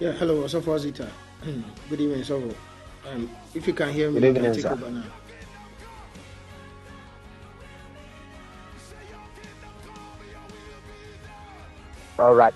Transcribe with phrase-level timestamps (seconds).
[0.00, 1.08] Yeah, hello, Osofo Zita.
[1.90, 2.54] Good evening, Osofo.
[3.06, 4.72] Um, if you can hear me, Good you can evening, take sir.
[4.72, 5.04] over now.
[12.18, 12.54] All right.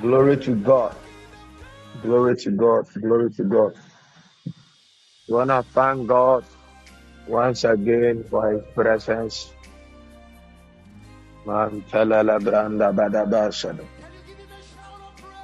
[0.00, 0.96] Glory to God.
[2.00, 2.86] Glory to God.
[3.00, 3.72] Glory to God.
[5.28, 6.44] We want to thank God
[7.26, 9.54] once again for His presence.
[11.44, 13.88] Man, telele branda badaba shada.
[13.97, 13.97] We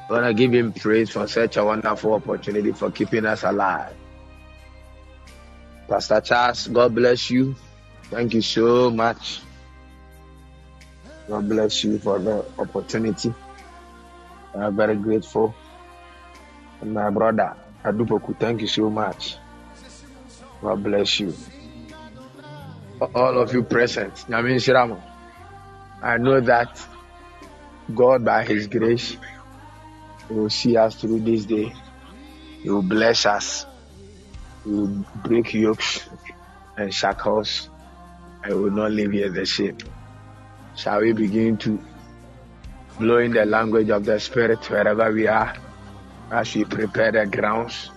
[0.09, 3.95] to give Him praise for such a wonderful opportunity for keeping us alive.
[5.89, 7.55] Pastor Charles, God bless you.
[8.11, 9.41] Thank you so much.
[11.29, 13.33] God bless you for the opportunity.
[14.55, 15.55] I'm very grateful.
[16.81, 19.37] And my brother, Adupoku, thank you so much.
[20.63, 21.35] God bless you.
[23.15, 24.25] All of you present.
[24.31, 24.43] I
[26.19, 26.87] know that
[27.95, 29.17] God, by His grace,
[30.31, 31.73] will see us through this day.
[32.63, 33.67] He will bless us.
[34.65, 36.09] He will break yokes
[36.77, 37.69] and shackles.
[38.43, 39.79] I will not live here the same.
[40.77, 41.79] Shall we begin to
[42.99, 45.55] blow in the language of the Spirit wherever we are
[46.31, 47.91] as we prepare the grounds?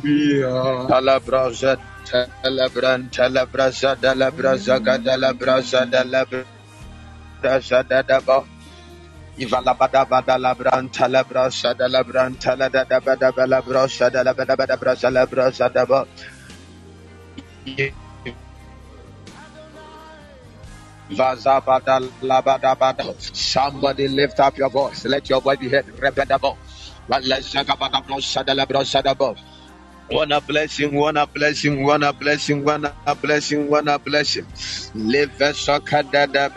[0.00, 0.40] be.
[0.40, 1.76] Talabraza,
[2.08, 8.44] talabran, talabraza, talabraza, gadalabraza, talabraza, dadaba.
[9.36, 9.76] Ivala
[23.32, 25.04] Somebody lift up your voice.
[25.04, 25.86] Let your voice be heard.
[25.98, 26.56] Repetable.
[30.10, 34.46] Wanna bless him, wanna bless him, wanna bless him, wanna bless him, wanna bless him.
[34.94, 36.48] Live sokada da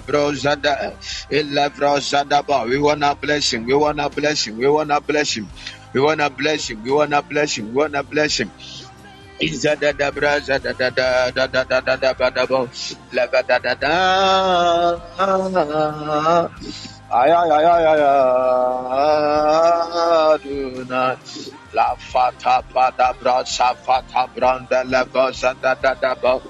[0.00, 0.92] brozada,
[1.30, 2.64] illa brozada ba.
[2.68, 5.48] We wanna bless him, we wanna bless him, we wanna bless him,
[5.94, 8.50] we wanna bless him, we wanna bless him, we wanna bless him.
[9.42, 12.66] Izada da da da da da da da da da da da.
[13.12, 13.94] La ba da da da.
[20.42, 21.18] Do not.
[21.74, 26.40] La fata pada brasa fata branda la bosa da da da bo.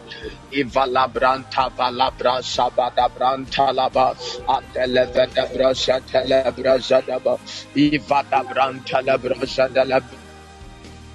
[0.52, 4.14] Iva la branta va la brasa bada branta la ba.
[4.48, 7.38] Atele veda brasa tele brasa da bo.
[7.74, 10.21] Iva da branta la brasa da la Brashabadaba,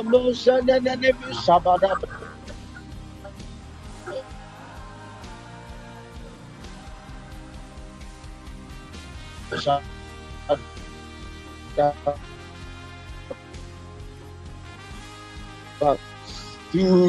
[0.00, 0.32] Through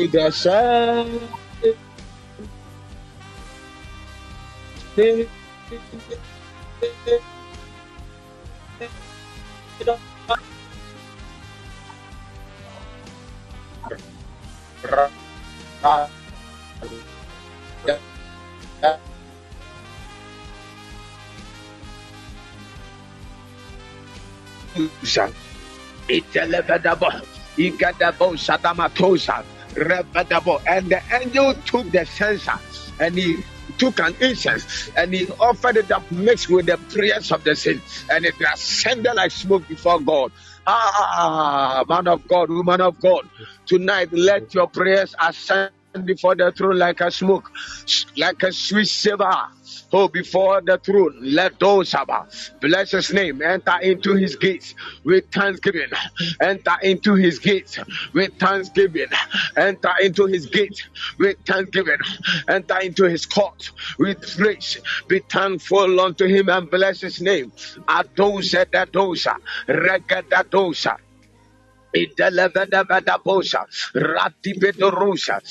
[0.08, 1.30] the shadow
[30.68, 32.60] And the angel took the censer
[33.00, 33.44] and he
[33.78, 38.06] took an incense and he offered it up mixed with the prayers of the saints
[38.10, 40.32] and it ascended like smoke before God.
[40.68, 43.24] Ah, man of God, woman of God,
[43.68, 45.72] tonight let your prayers ascend
[46.06, 47.52] before the throne like a smoke,
[48.18, 49.32] like a sweet savor.
[49.94, 51.94] Oh, before the throne, let those
[52.62, 55.90] bless his name, enter into his gates with thanksgiving,
[56.42, 57.78] enter into his gates
[58.14, 59.08] with thanksgiving,
[59.58, 61.98] enter into his gates with thanksgiving,
[62.48, 64.78] enter into his court with praise.
[65.08, 67.52] Be thankful unto him and bless his name.
[67.88, 69.36] Adosa, Adosa,
[69.68, 70.98] Regadadosa.
[71.96, 75.42] Idelebedebedabosha, Ratibedorusha,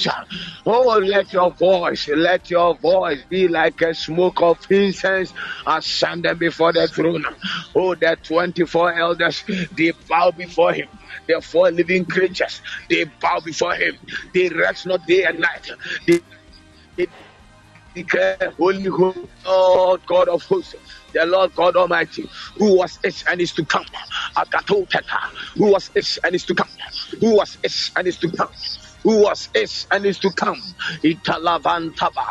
[0.65, 5.33] Oh, let your voice, let your voice be like a smoke of incense
[5.67, 7.25] ascending before the throne.
[7.75, 9.43] Oh, the 24 elders,
[9.77, 10.89] they bow before him.
[11.27, 13.97] The four living creatures, they bow before him.
[14.33, 15.69] They rest not day and night.
[16.07, 16.19] They,
[16.97, 17.07] they
[18.03, 18.89] declare, Holy,
[19.45, 20.75] Lord God of hosts,
[21.13, 23.85] the Lord God Almighty, who was is and is to come.
[25.57, 26.69] Who was is and is to come.
[27.21, 28.49] Who was is and is to come
[29.03, 30.61] who was, is, and is to come.
[31.03, 32.25] Italavantaba,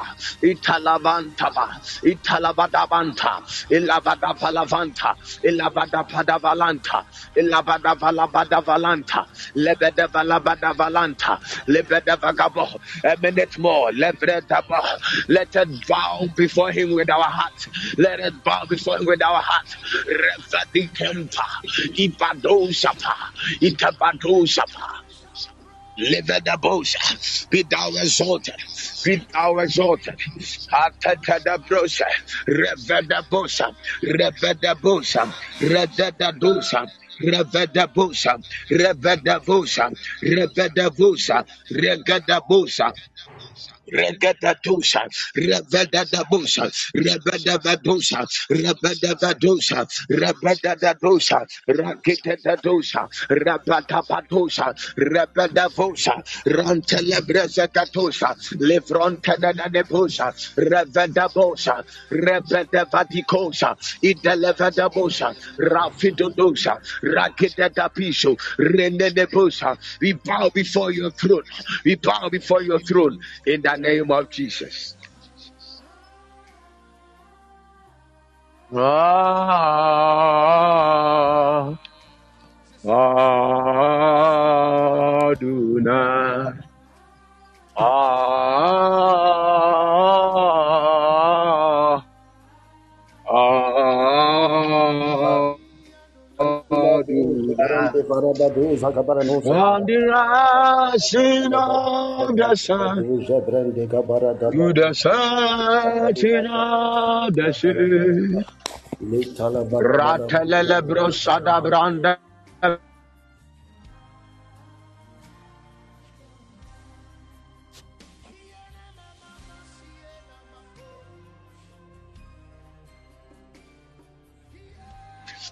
[0.45, 1.69] Italavantaba,
[2.05, 3.43] Italavadavanta,
[3.73, 7.05] Ilavada Palavanta, Ilavada Padavalanta,
[7.37, 11.39] Ilavada Valabadavalanta, Lebeda Valabadavalanta,
[13.05, 14.81] a minute more, Lebredaba,
[15.29, 17.67] let it bow before him with our heart,
[17.99, 19.69] let it bow before him with our heart.
[20.09, 21.47] Revadikempa,
[21.99, 23.15] Ibadosapa,
[23.63, 25.06] Itabadosapa.
[25.99, 28.55] Livedabosha, be thou exalted,
[29.05, 30.17] be thou exalted.
[30.73, 32.05] Atatadabrosa,
[32.49, 33.73] Revedabosa,
[34.05, 36.87] Revedabosa, Revedabosa.
[37.23, 38.39] Revedabosa,
[38.71, 39.91] Revedabosa,
[40.23, 42.93] Revedabosa, Revedabosa,
[43.93, 45.03] Regadadosha,
[45.37, 69.77] Rebedadabosha, Rebedavadosa, Rebedavadosa, Rebedadadosha, Rakitadosha, Rabatapadosa, Rebedavosa, Rantelebrezetatosa, Levrontadadabosa, Revedabosa, Rebedavaticosa, Idelevedabosa, Rafidodosa, Rakitadapisho, Renedebosa.
[70.01, 71.43] We bow before your throne.
[71.85, 74.97] We bow before your throne in name of Jesus.
[78.75, 78.89] Ah,
[85.33, 86.53] Adonai.
[87.77, 88.36] Ah,
[98.09, 99.51] Barabaduza Cabaranuza.
[99.51, 99.99] On the
[103.47, 103.87] Brande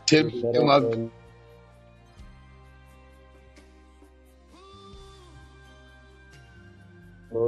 [0.06, 0.30] Tim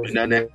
[0.03, 0.49] of in the name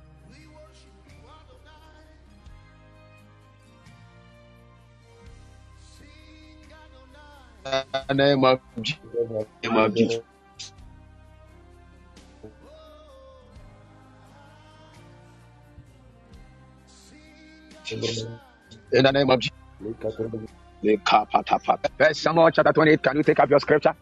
[8.09, 8.99] the name of Jesus.
[9.63, 10.21] Name of Jesus.
[18.93, 19.51] In the name of Jesus.
[21.99, 23.03] First Samuel chapter 28.
[23.03, 23.95] Can you take up your scripture?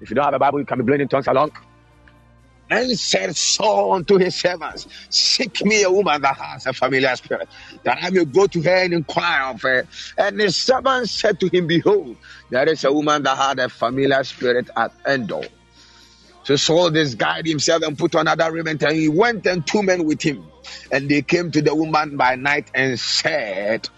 [0.00, 1.52] If you don't have a Bible, you can be blending tongues along.
[2.70, 7.48] And said Saul unto his servants, Seek me a woman that has a familiar spirit,
[7.84, 9.88] that I may go to her and inquire of her.
[10.18, 12.18] And the servant said to him, Behold,
[12.50, 15.48] there is a woman that had a familiar spirit at Endor.
[16.44, 20.04] So Saul disguised himself and put on other raiment, and he went and two men
[20.06, 20.52] with him.
[20.90, 23.88] And they came to the woman by night and said,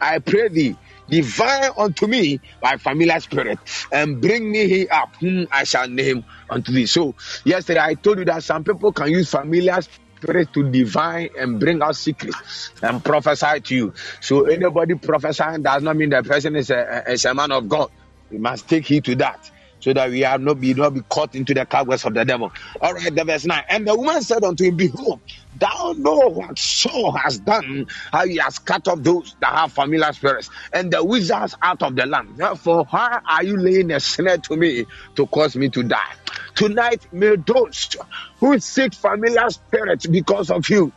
[0.00, 0.76] I pray thee,
[1.08, 3.58] divine unto me by familiar spirit,
[3.92, 6.86] and bring me here up, whom I shall name unto thee.
[6.86, 7.14] So,
[7.44, 11.82] yesterday I told you that some people can use familiar spirit to divine and bring
[11.82, 13.94] out secrets and prophesy to you.
[14.20, 17.88] So, anybody prophesying does not mean the person is a, is a man of God.
[18.30, 19.40] We must take heed to that
[19.80, 22.52] so that we have not be not be caught into the cobwebs of the devil.
[22.80, 23.62] All right, the verse 9.
[23.68, 25.20] And the woman said unto him, Behold,
[25.58, 30.12] thou know what Saul has done, how he has cut off those that have familiar
[30.12, 32.36] spirits, and the wizards out of the land.
[32.36, 34.86] Therefore, why are you laying a snare to me
[35.16, 36.14] to cause me to die?
[36.54, 37.96] Tonight, may those
[38.40, 40.92] who seek familiar spirits because of you,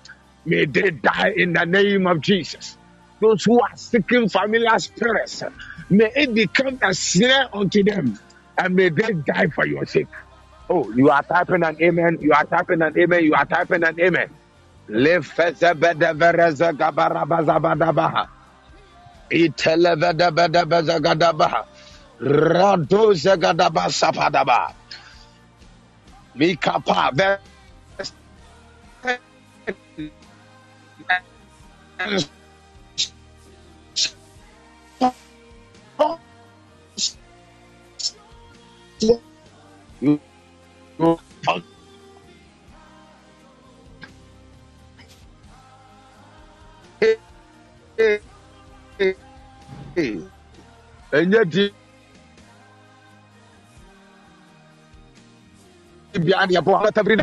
[0.45, 2.77] may they die in the name of Jesus.
[3.21, 5.43] Those who are seeking familiar spirits,
[5.89, 8.17] may it become a snare unto them
[8.59, 10.07] and may they die for your sake.
[10.69, 12.19] Oh, you are typing an amen.
[12.21, 13.23] You are typing an amen.
[13.23, 14.29] You are typing an amen.
[39.01, 39.13] You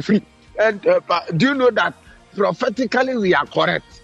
[0.03, 0.23] free.
[0.61, 1.01] And uh,
[1.37, 1.95] do you know that
[2.37, 4.03] prophetically we are correct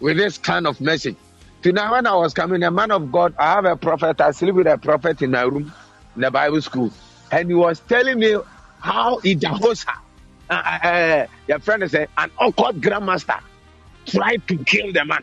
[0.00, 1.16] with this kind of message?
[1.62, 4.54] Tonight when i was coming a man of god i have a prophet i sleep
[4.54, 5.74] with a prophet in my room
[6.14, 6.90] in the Bible school,
[7.30, 8.36] and he was telling me
[8.80, 9.96] how Idahosa,
[10.48, 13.40] uh, uh, uh, your friend is an occult grandmaster,
[14.06, 15.22] tried to kill the man.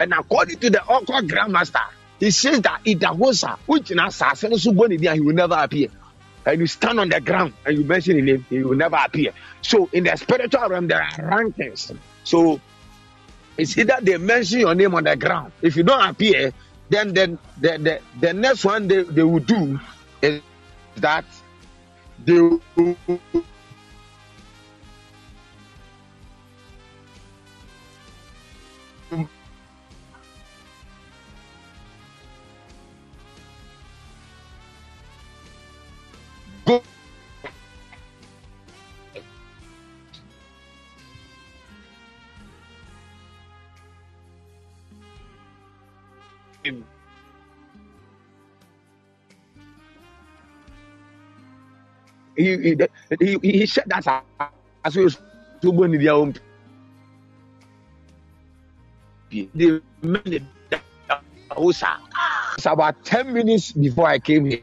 [0.00, 1.84] And according to the occult grandmaster,
[2.18, 5.88] he says that Idahosa, which in assassin, he will never appear.
[6.46, 9.32] And you stand on the ground and you mention his name, he will never appear.
[9.62, 11.96] So in the spiritual realm, there are rankings.
[12.24, 12.60] So
[13.56, 15.52] it's either they mention your name on the ground.
[15.62, 16.52] If you don't appear,
[16.90, 19.80] then then the, the, the next one they, they will do
[20.24, 20.42] is
[20.96, 21.24] that
[22.24, 22.40] they
[52.36, 52.76] he he
[53.20, 54.24] he, he said that
[54.84, 55.08] as we
[55.62, 56.34] to in their own
[59.30, 60.48] the men
[62.56, 64.62] it's about 10 minutes before I came here.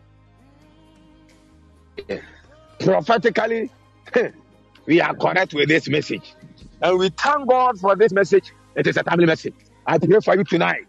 [2.80, 3.72] Prophetically,
[4.88, 6.34] we are correct with this message.
[6.82, 8.54] And we thank God for this message.
[8.76, 9.56] It is a timely message.
[9.86, 10.86] I pray for you tonight.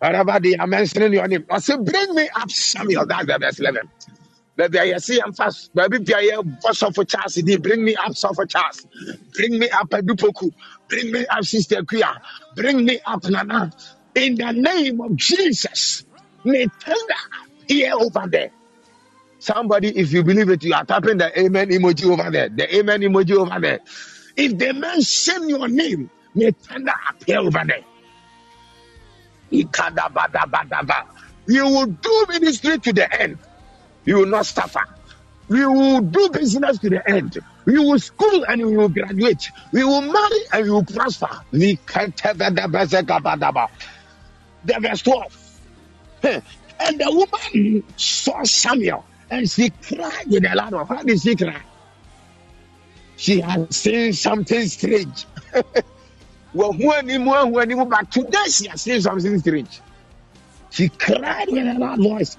[0.00, 3.06] Wherever they are mentioning your name, I say, Bring me up Samuel.
[3.06, 3.90] That's the verse 11
[4.56, 8.86] baabi a yɛse yɛmfa baabi bia yɛbɔ sɔfo charles di bring me up sɔfo charles
[9.34, 10.50] bring me up adupoku
[10.88, 12.16] bring me up sister kuya.
[12.54, 13.72] Bring me up nana.
[14.14, 16.04] In the name of jesus
[16.44, 17.22] may tender
[17.68, 18.50] here over there.
[19.38, 22.48] Somebody if you believe it you are tapping the amen emoji over there.
[22.48, 23.80] The amen emoji over there.
[24.36, 27.84] If they mention your name may tender appear over there.
[31.48, 33.38] You will do ministry to the end
[34.06, 34.84] you will not suffer.
[35.48, 37.38] We will do business to the end.
[37.66, 39.50] We will school and we will graduate.
[39.72, 41.28] We will marry and we will prosper.
[41.52, 43.68] We can't have The
[44.80, 45.60] verse 12.
[46.78, 50.88] And the woman saw Samuel and she cried with a loud voice.
[50.88, 51.62] How did she cry?
[53.16, 55.24] She had seen something strange.
[56.52, 59.80] well, but today she has seen something strange.
[60.70, 62.36] She cried with a loud voice.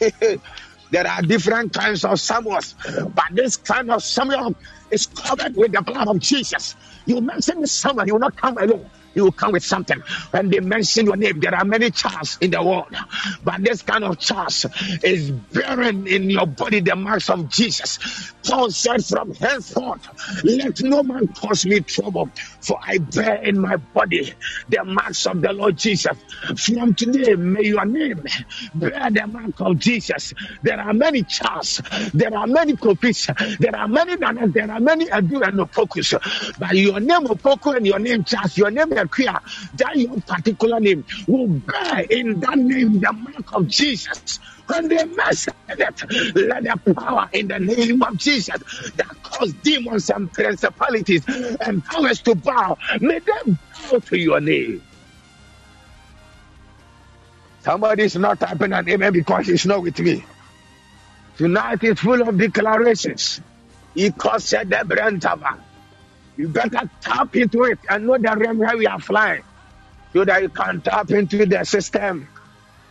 [0.90, 2.74] There are different kinds of Samuels,
[3.14, 4.54] but this kind of Samuel
[4.90, 6.76] is covered with the blood of Jesus.
[7.04, 10.00] You mention Samuel, you will not come alone you will come with something.
[10.30, 12.94] When they mention your name, there are many Charles in the world,
[13.44, 14.66] but this kind of Charles
[15.02, 18.32] is bearing in your body the marks of Jesus.
[18.46, 20.08] Paul said, From henceforth,
[20.44, 22.30] let no man cause me trouble,
[22.66, 24.32] for I bear in my body
[24.68, 26.18] the marks of the Lord Jesus.
[26.58, 28.22] From today, may your name
[28.74, 30.32] bear the mark of Jesus.
[30.62, 31.80] There are many Charles,
[32.14, 33.28] there are many copies,
[33.60, 36.14] there are many Nanas, there are many Adu and Opokus,
[36.58, 39.38] but your name Opoku and your name Charles, your name Equia,
[39.74, 44.38] that your particular name will bear in that name the mark of Jesus.
[44.68, 48.60] When they mention it, let the power in the name of Jesus
[48.96, 53.58] that cause demons and principalities and powers to bow, may them
[53.90, 54.82] bow to your name.
[57.62, 60.22] Somebody is not typing an amen because he's not with me.
[61.38, 63.40] Tonight is full of declarations.
[63.94, 65.58] He caused the Brentava.
[66.36, 69.42] You better tap into it and know the realm where we are flying
[70.12, 72.28] so that you can tap into the system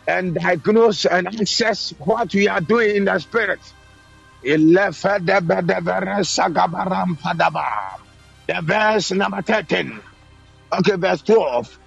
[0.08, 3.60] and diagnose and assess what we are doing in the spirit.
[4.44, 4.58] The
[8.64, 10.00] verse number 13.
[10.72, 11.80] Okay, verse 12.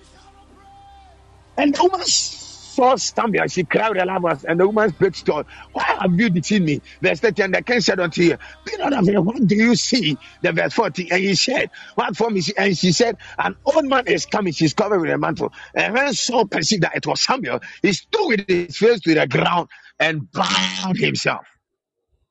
[1.56, 2.39] And almost
[2.70, 4.06] saw Samuel, she cried with a
[4.48, 6.82] and the woman spoke to Why have you deceived me?
[7.02, 10.18] Verse 13, and the king said unto her, Be not afraid, what do you see?
[10.42, 12.42] The verse 40, and he said, What for me?
[12.58, 15.52] And she said, An old man is coming, she's covered with a mantle.
[15.74, 19.26] And when Saul perceived that it was Samuel, he stood with his face to the
[19.28, 19.68] ground
[20.00, 21.46] and bowed himself.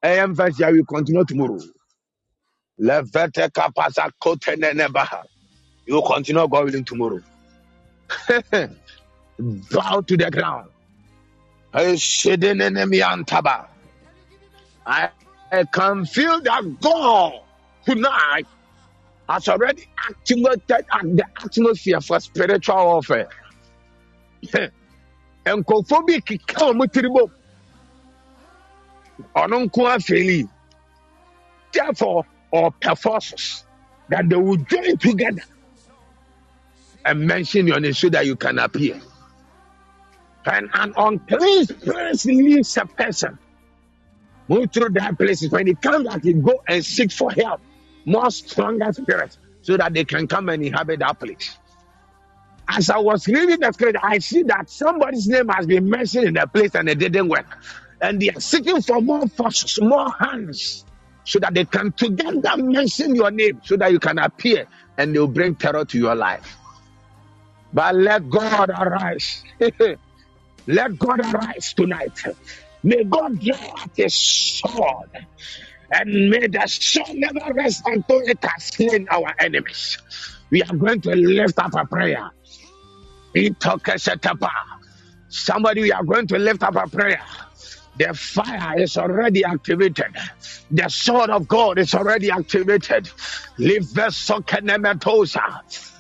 [0.04, 1.60] AM verse, I will continue tomorrow.
[5.86, 7.22] You will continue God willing tomorrow.
[9.40, 10.70] bow to the ground.
[11.74, 11.98] I, and
[13.28, 13.68] tabah.
[14.86, 15.10] I
[15.72, 17.42] can feel that God
[17.86, 18.46] tonight
[19.28, 23.30] has already activated the atmosphere for spiritual warfare.
[25.46, 27.10] nkɔfoɔ bi keka wɔn tiri
[31.72, 33.64] therefore ɔpɛ forces
[34.10, 35.44] that they will join together
[37.06, 39.00] and mention your name so that you can appear.
[40.46, 43.38] And an unclean spirit leaves a person.
[44.48, 45.52] Move through that places.
[45.52, 47.62] When he comes out, he go and seek for help.
[48.06, 51.58] More stronger spirits so that they can come and inhabit that place.
[52.68, 56.34] As I was reading the script, I see that somebody's name has been mentioned in
[56.36, 57.46] the place and it didn't work.
[58.02, 60.86] And they are seeking for more forces, more hands,
[61.26, 65.28] so that they can together mention your name so that you can appear and they'll
[65.28, 66.58] bring terror to your life.
[67.74, 69.44] But let God arise.
[70.68, 72.18] Let God arise tonight.
[72.84, 75.10] May God draw out his sword.
[75.92, 79.98] And may the sword never rest until it has slain our enemies.
[80.52, 82.32] We are going to lift up a prayer.
[85.30, 87.22] Somebody, we are going to lift up a prayer.
[87.98, 90.16] The fire is already activated.
[90.72, 93.10] The sword of God is already activated.
[93.58, 94.10] Live the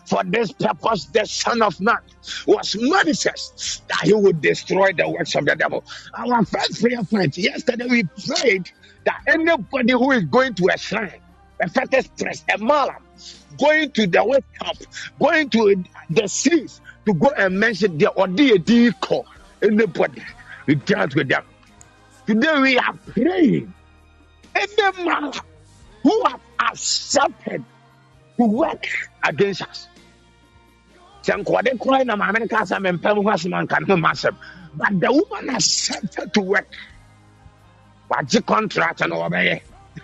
[0.10, 2.00] for this purpose, the Son of Man
[2.48, 5.84] was manifest that he would destroy the works of the devil.
[6.15, 8.72] Our first prayer point yesterday, we prayed
[9.06, 11.22] that anybody who is going to a shrine,
[11.62, 13.04] a fetish priest, a malam,
[13.60, 14.78] going to the west camp,
[15.19, 18.91] going to the seas to go and mention their or the Odi
[19.62, 20.24] anybody,
[20.65, 21.43] we dealt with them.
[22.26, 23.74] Today we are praying.
[24.56, 25.32] Any man
[26.02, 27.63] who have accepted
[28.38, 28.88] to work
[29.24, 29.88] against us,
[31.30, 34.36] sɛ nkɔde kora na maame ka sɛ mempɛ ho asɛm anka ne ho ma asɛm.
[34.76, 36.68] But the woman accepted to work.
[38.10, 39.62] Wagye contract no wɔbɛyɛ.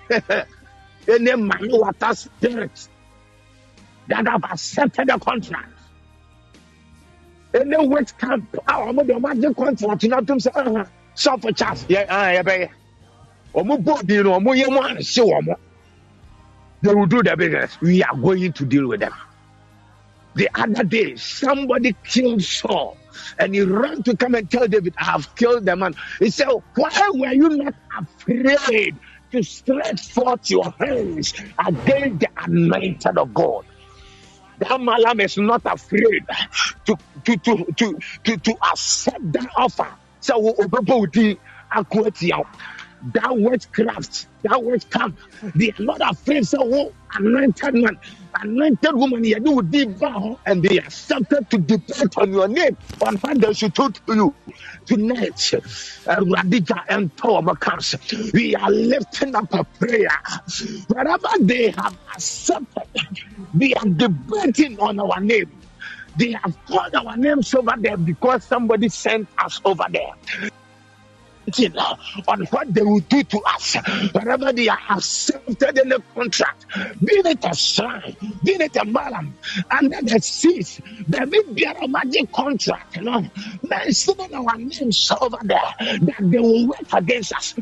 [1.08, 2.88] Ɛne mane water spirit.
[4.08, 5.74] That have accepted the contract.
[7.54, 12.08] Ɛne wit camp a ɔmo de agye contract no atom sɛ ɛha sɔfo charles yɛ
[12.08, 12.70] yɛbɛyɛ.
[13.54, 15.56] Bɔ din no ɔmo yɛ mo
[16.82, 17.82] they will do the business.
[17.82, 19.14] We are going to deal with them
[20.36, 23.00] the other day, somebody killed Saul
[23.40, 25.96] and he ran to come and tell David, I have killed the man.
[26.20, 29.00] He said, Why were you not afraid
[29.32, 31.34] to stretch forth your hands
[31.68, 33.64] against the anointed of God.
[34.60, 36.24] That Malam is not afraid
[36.88, 39.98] to to to to to, to accept that offer.
[40.22, 41.36] So oh,
[41.76, 42.46] Akwetiao.
[43.14, 45.14] That witchcraft, that witchcraft,
[45.56, 46.46] they are not afraid.
[46.48, 47.98] So, anointed man,
[48.42, 53.42] anointed woman, you do vow, and they accepted to depend on your name, on what
[53.42, 54.36] they should do to you.
[54.88, 55.52] Tonight,
[56.08, 56.24] uh,
[56.90, 57.44] and Tower
[58.34, 60.08] we are lifting up a prayer.
[60.88, 62.88] Wherever they have accepted,
[63.54, 65.52] we are debating on our name.
[66.18, 70.14] They have called our names over there because somebody sent us over there
[72.28, 73.76] on what they will do to us
[74.12, 76.66] wherever they are accepted in the contract,
[77.04, 79.34] be it a sign, be it a malam,
[79.70, 83.26] under the seas, be a magic contract, you know,
[83.64, 87.54] mentioning our names over there that they will work against us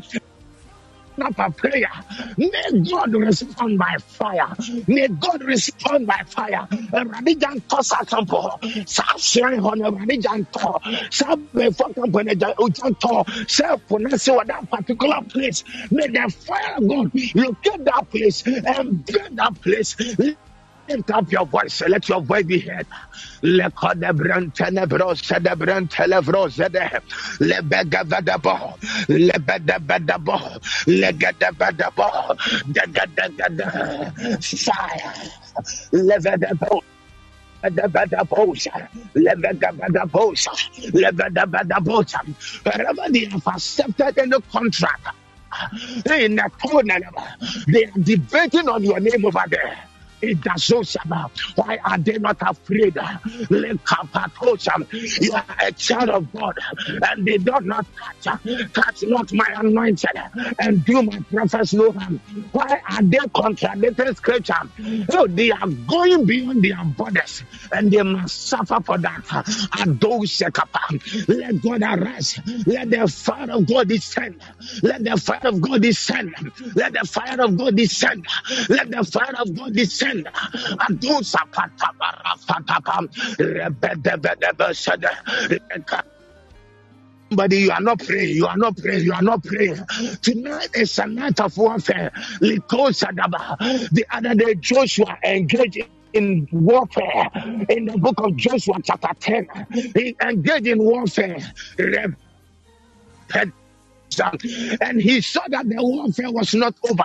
[1.22, 1.88] up a prayer.
[2.36, 4.54] May God respond by fire.
[4.86, 6.66] May God respond by fire.
[6.92, 8.50] Radijan tosa kampo.
[8.88, 11.08] Sa shrine hon radijan to.
[11.10, 13.24] Sa me fucking peneja ujan to.
[13.48, 15.64] Sa ponese wa that particular place.
[15.90, 19.96] May the fire of God locate that place and burn that place.
[20.88, 21.82] Lift up your voice.
[21.88, 22.86] Let your voice be heard.
[34.42, 35.14] Fire.
[42.62, 45.06] Wherever they have accepted the contract,
[46.10, 47.00] in the corner,
[47.68, 49.78] they are debating on your name over there.
[50.22, 52.96] Why are they not afraid?
[53.50, 54.86] Let Capacosum,
[55.20, 56.54] you are a child of God,
[56.88, 57.86] and they do not
[58.24, 58.40] touch,
[58.74, 60.10] touch not my anointed,
[60.60, 62.20] and do my prophets no harm.
[62.52, 64.54] Why are they contradicting scripture?
[65.12, 69.22] Oh, they are going beyond their borders, and they must suffer for that.
[71.28, 72.34] Let God arise.
[72.66, 74.36] Let the fire of God descend.
[74.82, 76.34] Let the fire of God descend.
[76.76, 78.24] Let the fire of God descend.
[78.68, 80.13] Let the fire of God descend.
[80.22, 83.08] Adusa patabara patapam.
[87.30, 89.78] Somebody, you are not praying, you are not praying, you are not praying.
[90.22, 92.12] Tonight is a night of warfare.
[92.40, 95.78] The other day, Joshua engaged
[96.12, 97.30] in warfare
[97.68, 99.48] in the book of Joshua, chapter 10.
[99.94, 101.38] He engaged in warfare.
[104.80, 107.04] And he saw that the warfare was not over,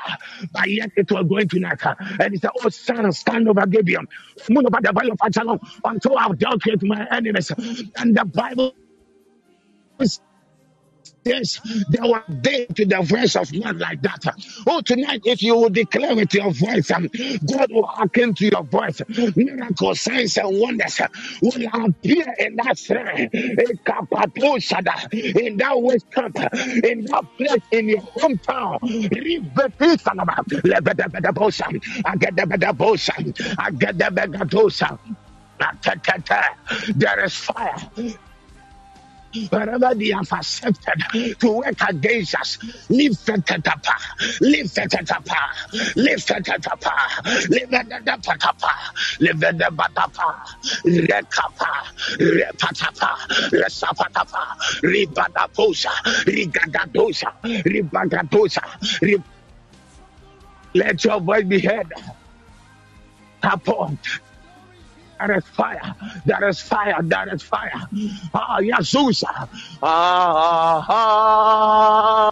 [0.54, 1.84] but yet it was going to knock.
[2.20, 4.08] And he said, Oh, sun, stand over Gibeon.
[4.50, 7.52] Moon over the valley of Ajalon until I've dealt with my enemies.
[7.98, 8.76] And the Bible
[11.26, 14.24] Yes, there were dead to the voice of man like that.
[14.68, 17.10] Oh, tonight, if you will declare with your voice, um,
[17.48, 19.02] God will hearken to your voice.
[19.36, 21.00] Miracles, signs, and wonders
[21.42, 26.38] will appear in that shrine, in Kapadoshada, in that West Camp,
[26.84, 28.80] in that place in your hometown.
[32.06, 32.46] I get the
[34.00, 35.00] the better bosa.
[36.96, 37.76] There is fire.
[39.50, 42.58] Wherever they have accepted to work against us,
[42.90, 43.86] lift it up,
[44.42, 45.28] lift it up,
[45.96, 46.84] lift it up,
[47.50, 48.64] lift it up,
[49.20, 49.74] lift it up,
[50.86, 51.70] rekapa,
[52.18, 53.12] repatapa,
[53.54, 54.44] resapatapa,
[54.84, 55.94] ribadaposa,
[56.26, 57.32] rigadadosa,
[57.66, 59.24] ribagadosa,
[60.74, 61.92] let your voice be heard.
[63.42, 64.00] Tap on,
[65.20, 65.96] there is fire.
[66.26, 66.96] There is fire.
[67.04, 67.82] There is fire.
[68.34, 69.24] Ah, Jesus.
[69.82, 72.32] Ah, ah,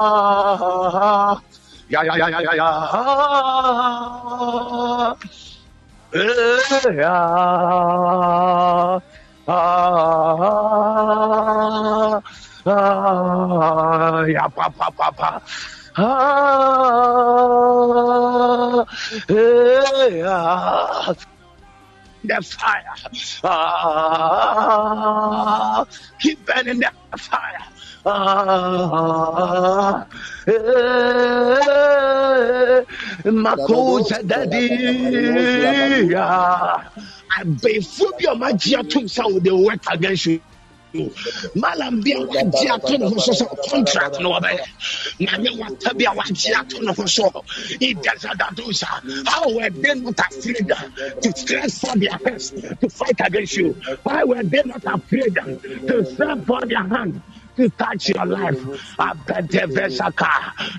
[0.00, 1.40] ah,
[1.88, 2.88] yeah, yeah, yeah, yeah, yeah, yeah.
[2.94, 5.14] Ah,
[6.94, 8.98] yeah.
[9.50, 10.20] Ah,
[12.66, 15.40] ah, yeah, pa, pa, pa, pa.
[15.98, 18.84] Ah,
[19.28, 21.37] yeah
[22.24, 22.82] the fire.
[23.44, 25.84] Ah,
[26.20, 27.64] keep burning the fire.
[28.06, 30.06] Ah,
[30.46, 30.52] eh,
[33.24, 36.14] Makuza daddy.
[36.16, 37.80] I be
[38.20, 40.40] your magic to sound the work against you.
[41.54, 44.64] Malam bia wagye ato ne ho so sɛ contract no wɔbɛyɛ
[45.20, 47.30] nyame wata bi a wagye ato ne ho so
[47.80, 48.88] idazadadosa
[49.26, 50.68] how were they not afraid
[51.22, 53.74] to stretch for their hands to fight against you?
[54.04, 55.34] Why were they not afraid
[55.88, 57.22] to stretch for their hand
[57.76, 58.58] touch your life.
[58.98, 60.30] Abedevesaka,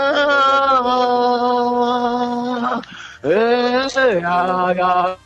[3.25, 5.17] eh, yeah, yeah.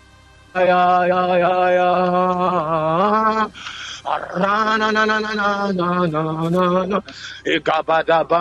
[4.36, 5.32] Na na na na na
[5.72, 6.22] na na na
[6.84, 7.00] na.
[7.48, 8.40] Ikabadaba.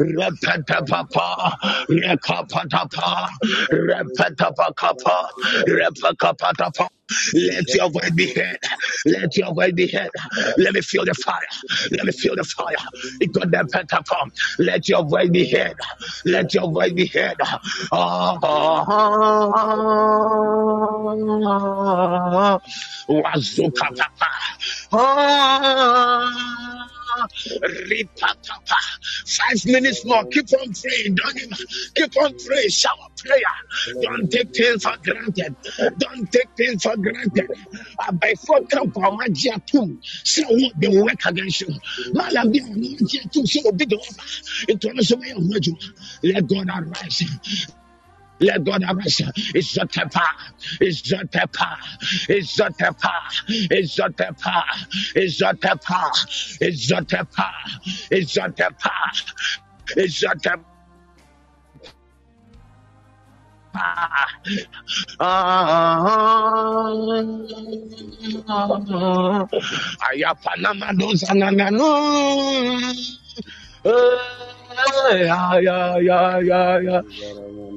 [0.00, 1.56] Repetapapa,
[1.90, 3.28] Rekapatapa,
[3.72, 5.28] Repetapakapa,
[5.68, 6.88] Repakapatapa.
[7.34, 8.58] Let your voice be heard.
[9.06, 10.10] Let your voice be heard.
[10.58, 11.46] Let me feel the fire.
[11.92, 12.74] Let me feel the fire.
[13.20, 14.30] It got the petapam.
[14.58, 15.76] Let your voice be heard.
[16.24, 17.36] Let your voice be heard.
[17.92, 19.68] Ah, ah, ah.
[23.08, 24.30] Wazuka papa.
[24.92, 26.88] Ah.
[29.26, 30.24] Five minutes more.
[30.26, 31.14] Keep on praying.
[31.14, 31.56] Don't even,
[31.94, 32.68] keep on praying.
[32.70, 34.02] Shower prayer.
[34.02, 35.56] Don't take things for granted.
[35.98, 37.48] Don't take things for granted.
[38.20, 38.60] By four
[38.96, 39.28] on my
[39.70, 39.98] too.
[40.24, 41.68] So what they work against you.
[42.50, 43.46] Be on too.
[43.46, 44.04] So big over.
[44.68, 45.32] It was a way
[46.22, 47.22] Let God arise.
[48.40, 49.24] Let God mercy.
[49.54, 50.22] It's a tepa.
[50.80, 51.76] It's a tepa.
[52.28, 53.12] It's a tepa.
[53.48, 54.62] It's a tepa.
[55.16, 56.58] It's a tepa.
[56.60, 57.50] It's a tepa.
[58.10, 58.92] It's a tepa.
[59.96, 60.64] It's a tepa.
[65.20, 65.96] Ah.
[70.10, 71.90] Ayapanama dozanano.
[74.78, 77.02] Yeah, yeah, yeah, yeah, yeah.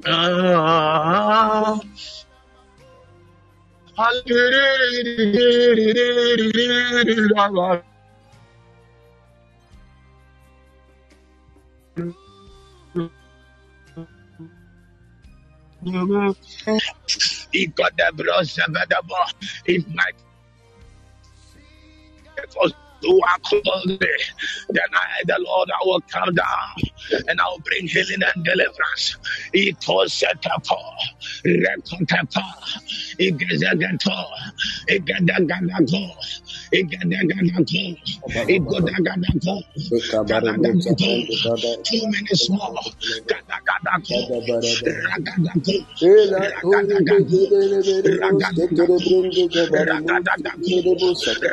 [0.05, 1.79] Ah.
[17.51, 18.59] He got the bros,
[19.65, 20.15] it might
[23.03, 29.17] Then I, the Lord, I will come down and I will bring healing and deliverance.
[29.53, 30.65] It was set up
[31.45, 32.43] Rekotepa,
[33.19, 34.25] Igazagato,
[34.89, 36.03] Igadagadago,
[36.73, 37.97] Igadagadago,
[38.49, 39.57] Igodagadago,
[40.27, 41.25] Gadagadago,
[41.85, 42.75] two minutes more,
[43.27, 44.21] Gadagadago,
[44.85, 45.77] Ragadago,
[46.61, 47.27] Ragadago,
[49.77, 50.65] Ragadago,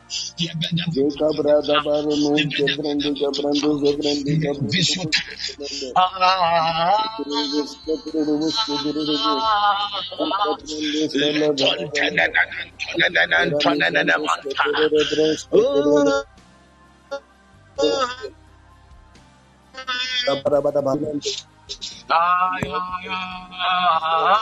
[22.09, 24.39] Ah, yeah, yeah.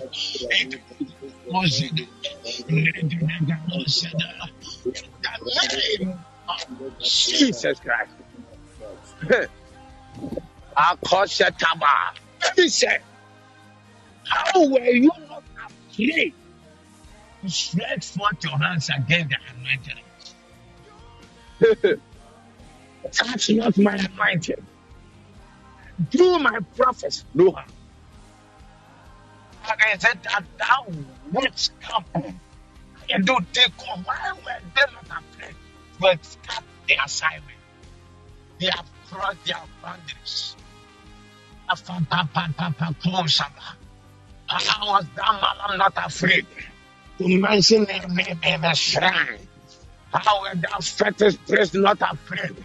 [6.47, 8.11] Ah, Maluza Jesus Christ.
[10.77, 12.17] Akoshataba.
[12.55, 13.01] He said,
[14.25, 15.43] How were you not
[15.91, 16.33] afraid
[17.43, 19.37] to stretch forth your hands against the
[21.61, 22.01] anointed?
[23.11, 24.63] Touch not my anointed.
[26.11, 27.74] Do my prophets no harm.
[29.67, 30.85] Like I said, that thou
[31.31, 32.05] wouldst come
[33.09, 35.55] And do they not afraid
[36.01, 37.57] to escape the assignment?
[38.59, 40.55] They have crossed their boundaries.
[44.47, 45.33] How was that
[45.69, 46.45] man not afraid
[47.17, 49.39] to mention their name in the shrine?
[50.13, 52.55] How were that fetish priest not afraid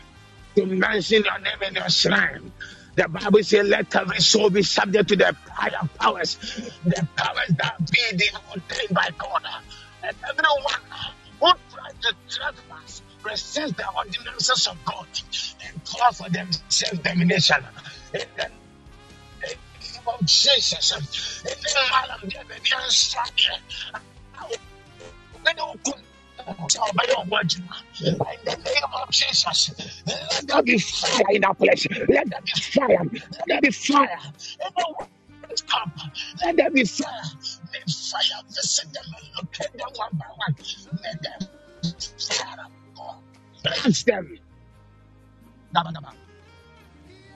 [0.56, 2.52] to mention your name in the shrine?
[3.00, 6.36] The Bible says, let every soul be subject to the higher powers,
[6.84, 9.42] the powers that be the ordained by God.
[10.02, 10.82] And everyone
[11.40, 15.06] who tries to trespass resist the ordinances of God
[15.64, 17.64] and call for themselves domination.
[18.12, 18.50] In the
[19.46, 21.48] name of Jesus, in
[25.42, 25.84] the name of
[26.48, 26.56] In
[28.44, 29.74] the name of Jesus,
[30.06, 31.86] let there be fire in that place.
[32.08, 33.04] Let there be fire.
[33.12, 34.18] Let there be fire.
[35.68, 35.92] Come.
[36.44, 37.22] Let there be fire.
[37.72, 40.56] Let fire visit them and locate them one by one.
[41.02, 41.40] Let them
[42.18, 42.66] fire
[43.62, 44.38] bless them.
[45.74, 46.12] Daba, daba.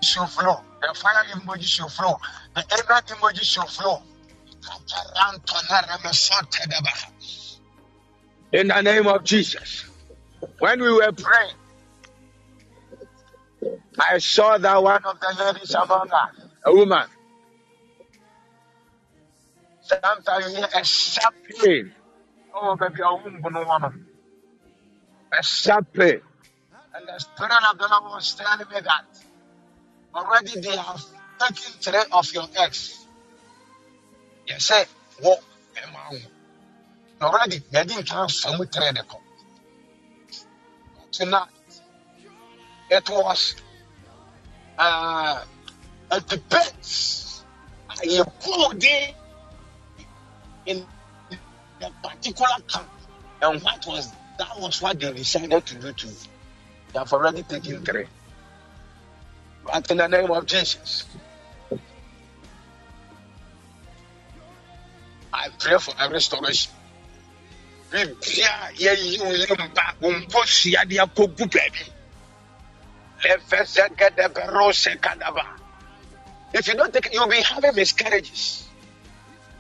[0.02, 0.61] Should flow.
[0.82, 2.16] The fire emoji should flow.
[2.55, 4.02] The anger emoji should flow.
[8.55, 9.86] In the name of Jesus.
[10.61, 11.57] When we were praying,
[13.98, 16.30] I saw that one of the ladies among us,
[16.64, 17.09] a woman.
[19.82, 21.92] Sometimes you hear a sharp pain.
[22.55, 24.07] Oh, baby, a woman.
[25.38, 26.20] A sharp pain.
[26.94, 29.05] And the Spirit of the Lord was telling me that
[30.14, 31.02] already they have
[31.40, 33.07] taken three of your eggs.
[34.46, 34.84] You say,
[35.22, 35.40] walk,
[37.25, 38.99] already they didn't have some trade.
[41.11, 41.49] Tonight,
[42.91, 43.57] it was
[44.79, 45.45] uh,
[46.11, 47.43] a debate.
[48.03, 48.85] You put
[50.66, 50.85] in
[51.81, 52.89] a particular camp,
[53.43, 57.85] and what was that was what they decided to do to They have already taken
[57.85, 58.07] three.
[59.64, 61.05] But in the name of Jesus,
[65.33, 66.72] I pray for a restoration
[67.95, 71.84] bibia yɛyi wo lemba wo mpo suade akɔgu baabi
[76.53, 78.68] if you don't take you'll be having miscarriages.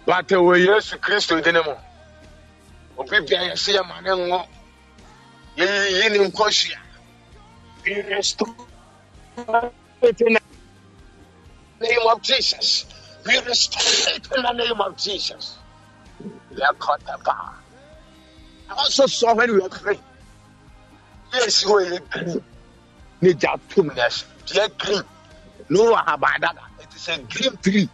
[0.04, 1.74] But we Yesu Kristo din mu.
[2.98, 4.46] Obi bia yɛsɛ yɛ ma ne ngo.
[5.56, 6.78] Yɛyi ne nkɔsua.
[7.82, 8.50] Be restored
[9.38, 10.40] in the
[11.80, 12.84] name of Jesus.
[13.24, 15.56] Be restored in the name of Jesus.
[16.52, 17.63] Lekotaba.
[18.70, 20.00] I also saw when we were praying.
[21.32, 22.44] Yes, we were green.
[23.22, 24.24] Nija tumness.
[24.46, 25.02] Dear green.
[25.68, 26.64] No abadada.
[26.80, 27.88] It is a green tree.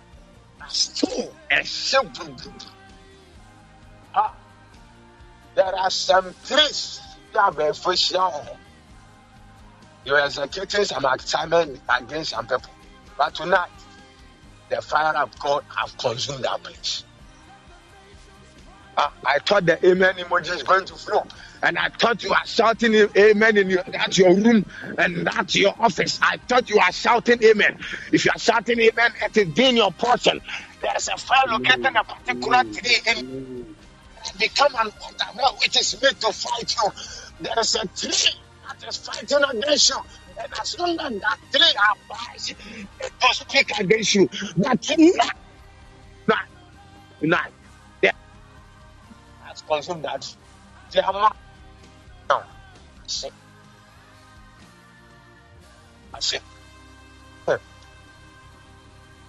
[0.69, 2.35] Still a simple.
[4.15, 4.35] Ah,
[5.55, 7.01] there are some trees
[7.33, 8.45] that were for sure.
[10.05, 12.71] You are executing some assignment against some people.
[13.19, 13.69] But tonight,
[14.69, 17.05] the fire of God have consumed that place.
[19.01, 21.25] Uh, I thought the amen emoji is going to flow.
[21.63, 23.83] And I thought you are shouting amen in your,
[24.13, 24.67] your room
[24.99, 26.19] and that's your office.
[26.23, 27.79] I thought you are shouting amen.
[28.13, 30.41] If you are shouting amen, it is in your portion.
[30.83, 33.25] There's a fire located in a particular tree and
[34.39, 36.91] become an altar which is made to fight you.
[37.41, 38.35] There is a tree
[38.69, 39.97] that is fighting against you.
[40.43, 44.29] And as long as that tree abides, it will speak against you.
[44.59, 45.33] But tonight,
[46.27, 46.49] tonight,
[47.21, 47.53] tonight,
[49.71, 50.37] has consumed that.
[50.93, 51.37] They have not.
[52.29, 52.43] No.
[53.07, 53.31] See.
[56.15, 56.39] I see.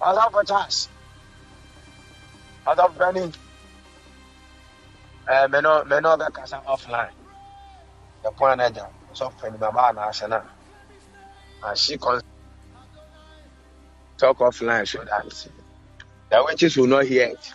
[0.02, 0.88] I love a chance.
[2.66, 3.32] I love Benny.
[5.28, 7.10] Uh, me no, me no, that offline.
[8.24, 8.86] The point I jam.
[9.12, 10.32] So, has an
[11.64, 12.20] and she can
[14.18, 15.48] talk offline so that
[16.30, 17.54] the witches will not hear it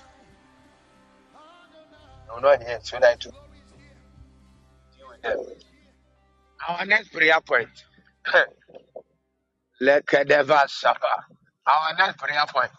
[2.37, 5.39] will not hear so that to deal with them.
[6.69, 7.69] Our next prayer point.
[9.81, 11.25] Lekedeva Sapa.
[11.67, 12.71] Our next prayer point.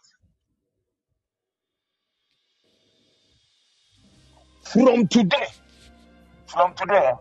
[4.65, 5.47] From today,
[6.47, 7.13] from today,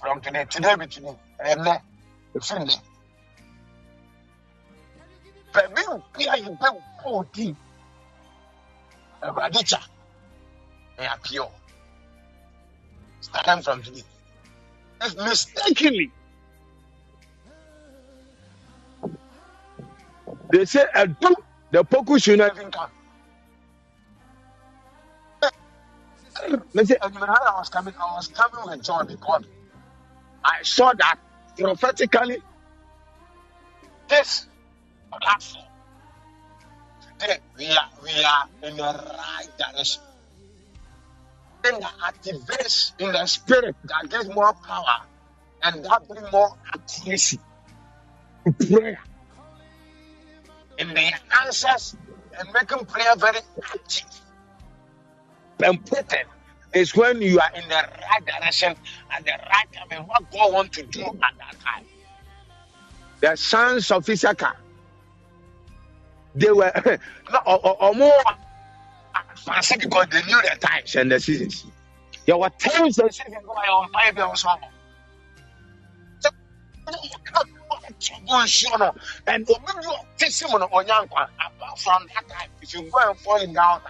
[0.00, 1.78] from today, today be today, and then,
[2.40, 2.74] Sunday.
[5.54, 5.82] Baby,
[6.18, 7.56] we are in the 14.
[9.22, 9.80] Radicha.
[10.98, 11.18] They are
[13.28, 14.02] time from today.
[15.02, 16.12] If mistakenly,
[20.52, 21.34] they say eh, a dog,
[21.72, 22.90] the poku should not even come.
[26.74, 29.44] They say, and when I was coming, I was coming with joy because
[30.44, 31.18] I saw that
[31.58, 32.38] prophetically
[34.08, 34.48] this
[35.22, 35.64] platform
[37.18, 40.02] today we are we are in the right direction.
[41.62, 45.02] That activates in the spirit that gives more power
[45.62, 47.38] and that brings more accuracy
[48.46, 49.00] to prayer.
[50.78, 51.12] In the
[51.44, 51.96] answers
[52.38, 54.06] and making prayer very active
[55.62, 56.28] and potent
[56.72, 58.74] is when you are in the right direction
[59.10, 61.84] at the right time and what God wants to do at that time.
[63.20, 64.56] The sons of Issachar,
[66.34, 66.72] they were
[67.46, 68.12] or, or, more
[69.32, 71.64] advanced because they knew the times and the seasons.
[72.26, 74.58] There were times and seasons going on five years old.
[79.26, 79.48] And
[80.18, 83.80] testimony on Yankwa, apart from that time, if you go and fall in down,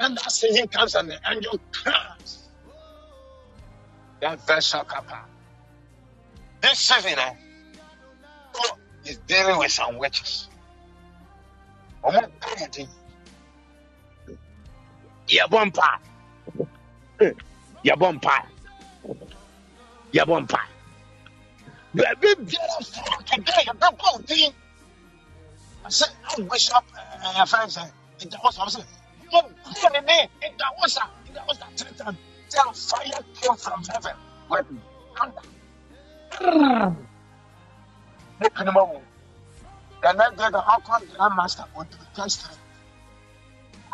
[0.00, 2.48] and that season comes and the angel comes.
[4.20, 5.24] That vessel kappa.
[6.60, 7.34] This season, eh,
[9.04, 10.48] is dealing with some witches.
[12.06, 12.82] Ọmọ bẹ́ẹ̀ni
[15.34, 15.88] yẹ̀bọ̀ mpa
[17.86, 18.34] yẹ̀bọ̀ mpa
[20.16, 20.60] yẹ̀bọ̀ mpa
[21.96, 23.62] bẹ̀ẹ̀bi biara fún today.
[23.68, 24.52] Yẹ̀bẹ̀ bọ̀ dín.
[25.86, 26.84] I said, oh, Bishop,
[27.24, 27.86] uh, friends, uh,
[28.20, 28.76] it was, I was
[29.32, 29.40] mo
[29.80, 32.12] bọ́ ni ní ìdáwọ́sà ìdáwọ́sà tẹ̀tẹ̀
[32.50, 34.16] till fire came from heaven.
[34.50, 34.66] With
[35.16, 35.46] thunder.
[38.40, 38.82] ní pinnu wò
[40.02, 42.56] the next day the alcohol grand master would be tested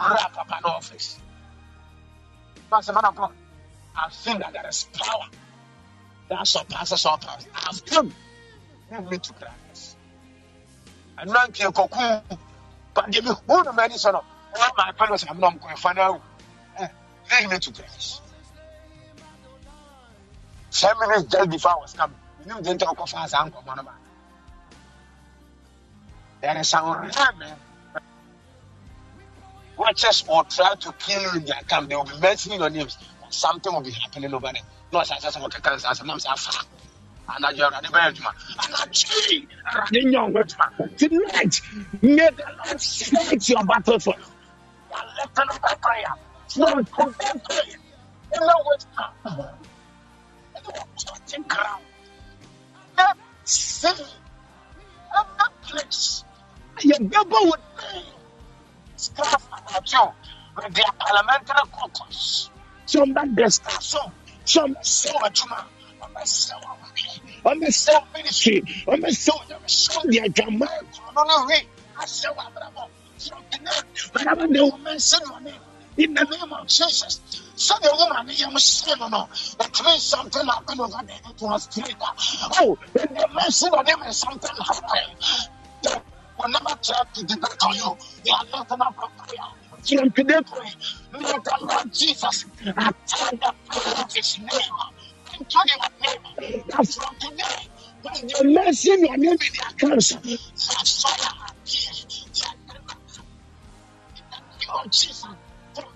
[0.03, 1.19] ọ̀rẹ́ àpapà ní ọ́fíìsì.
[2.71, 3.33] Pastor man of God,
[3.97, 5.29] I've seen that there is power
[6.29, 7.47] that surpasses all powers.
[7.55, 8.13] I've come.
[8.91, 9.97] Move me to Christ.
[11.19, 12.23] I'm not going to
[12.95, 14.25] but give me who the man is on all
[14.77, 16.23] my fellows I'm not going to find out.
[17.31, 18.23] Lead me to Christ.
[20.71, 23.93] Ten minutes just before I was coming, you didn't talk of us, Uncle Manama.
[26.45, 27.57] There is ramen.
[29.79, 31.89] Watchers will try to kill you in their camp.
[31.89, 32.99] They will be mentioning your names.
[33.31, 34.63] Something will be happening over there.
[34.93, 36.85] No, I I'm going to say, I'm adwuma
[37.29, 38.21] anadwo awurade
[40.05, 40.67] nyɛ ɔho adwuma
[40.99, 41.55] tonight
[42.03, 44.25] may the lord fight your battle for you
[44.95, 46.15] are lifting up a prayer
[46.49, 47.77] from today prayer
[48.35, 48.57] in the
[50.57, 51.85] in the touching ground
[52.97, 54.05] that city
[55.17, 56.24] and that place
[56.85, 57.61] your people would
[57.93, 58.03] be
[58.97, 60.07] scarf about you
[60.57, 62.51] with their parliamentary caucus
[62.91, 64.01] from that discussion
[64.47, 65.65] from so much more
[67.45, 68.61] ɔmɛsɛ ministry.
[68.87, 71.59] Ɔmɛsɛ ɔmɛsɛ deɛ adwama nkɔnɔ no we
[72.01, 72.83] ahyɛ wɔ abrabɔ
[74.13, 75.61] whenever they will mention your name
[75.97, 77.21] in the name of Jesus.
[77.57, 79.29] So the woman yam say no no.
[79.59, 81.97] That means something happened over there it was straight
[82.61, 85.54] oh when they mention your name and something happened
[86.39, 89.49] will never try to debate on you they are not of prayer.
[89.71, 90.71] From today pray
[91.13, 94.51] may the Lord Jesus attend the prayer of his name.
[95.39, 96.65] Into your name.
[96.69, 97.69] That from today
[98.03, 100.17] when they mention your name in their accounts
[100.55, 102.15] such fire appear
[104.69, 105.27] Lord Jesus,
[105.75, 105.87] God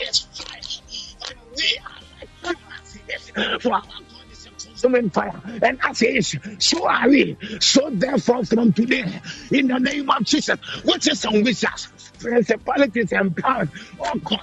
[0.00, 0.82] is flesh,
[1.28, 2.00] and we are
[2.44, 3.82] like for our
[4.82, 5.40] consuming fire.
[5.62, 7.36] And as he is, so are we.
[7.60, 9.20] So therefore, from today,
[9.50, 11.88] in the name of Jesus, which is on wizards,
[12.22, 13.70] principalities and powers,
[14.00, 14.40] oh God,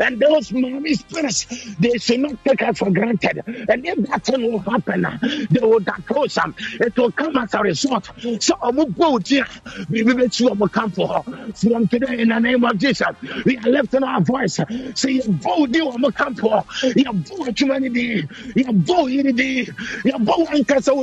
[0.00, 1.46] and those mommy spirits,
[1.78, 3.42] they should not take us for granted.
[3.46, 5.06] And if that thing will happen,
[5.50, 6.54] they will oppose them.
[6.80, 8.08] It will come as a result.
[8.40, 9.44] So I'm going to
[9.90, 13.06] we will come for her from today in the name of Jesus.
[13.46, 14.58] We are lifting our voice.
[14.96, 16.64] Say, you bold you I'm come for.
[16.82, 18.26] You bold humanity.
[18.56, 19.68] You bold unity.
[20.04, 20.94] You bold ankasa.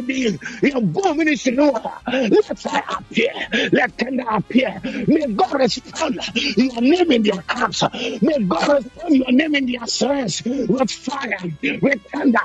[0.64, 1.56] You bold ministry.
[1.58, 3.32] Let fire appear.
[3.74, 4.80] Let tender appear.
[5.08, 6.15] May God respond
[6.58, 7.84] your name in their camps.
[7.94, 11.38] May God respond your name in their strength with fire,
[11.82, 12.40] with thunder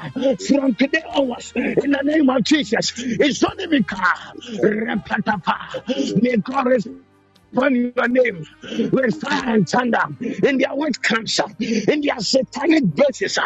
[0.48, 1.52] from today onwards.
[1.56, 4.18] In the name of Jesus, it's only because
[6.22, 7.04] May God respond
[7.52, 8.44] upon your name
[8.92, 9.98] with fire and thunder
[10.44, 11.40] in their witchcrafts,
[11.88, 13.38] in their satanic bases,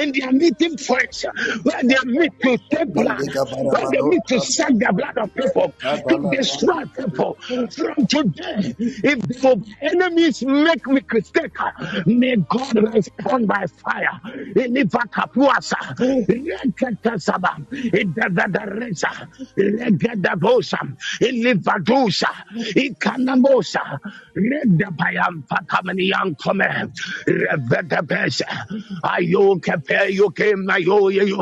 [0.00, 1.24] in their meeting points,
[1.62, 3.26] where they meet to take blood,
[3.70, 5.74] where they meet to suck the blood of people,
[6.08, 7.38] to destroy people.
[7.76, 11.56] From today, if the enemies make me mistake,
[12.06, 14.20] may God respond by fire.
[14.56, 15.96] In the Ilivakapuasa,
[16.28, 20.78] Reketasaba, Idadadaresa, Legadabosa,
[21.20, 22.28] Ilivadusa,
[22.76, 23.98] Ikanamo Rekosa,
[24.36, 26.92] Redabayam Patamanian Kome,
[27.26, 28.66] Revedabesa,
[29.04, 31.36] Ayo Kepe, you came, Ayo, you,